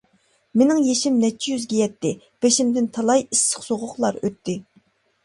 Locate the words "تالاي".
2.97-3.21